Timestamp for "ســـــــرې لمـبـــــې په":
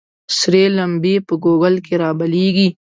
0.35-1.33